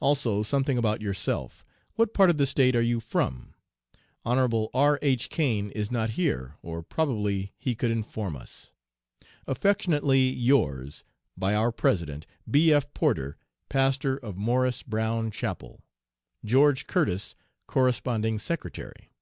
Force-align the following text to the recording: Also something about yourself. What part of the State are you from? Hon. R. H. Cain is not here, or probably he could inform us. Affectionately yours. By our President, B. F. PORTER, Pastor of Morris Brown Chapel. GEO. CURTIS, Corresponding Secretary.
Also 0.00 0.42
something 0.42 0.76
about 0.76 1.00
yourself. 1.00 1.64
What 1.94 2.12
part 2.12 2.28
of 2.28 2.38
the 2.38 2.44
State 2.46 2.74
are 2.74 2.82
you 2.82 2.98
from? 2.98 3.54
Hon. 4.24 4.68
R. 4.74 4.98
H. 5.00 5.28
Cain 5.30 5.70
is 5.70 5.92
not 5.92 6.10
here, 6.18 6.56
or 6.60 6.82
probably 6.82 7.52
he 7.56 7.76
could 7.76 7.92
inform 7.92 8.34
us. 8.36 8.72
Affectionately 9.46 10.28
yours. 10.28 11.04
By 11.36 11.54
our 11.54 11.70
President, 11.70 12.26
B. 12.50 12.72
F. 12.72 12.92
PORTER, 12.94 13.36
Pastor 13.68 14.16
of 14.16 14.36
Morris 14.36 14.82
Brown 14.82 15.30
Chapel. 15.30 15.84
GEO. 16.44 16.72
CURTIS, 16.72 17.36
Corresponding 17.68 18.38
Secretary. 18.40 19.12